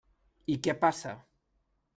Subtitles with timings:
[0.53, 1.15] I què passa?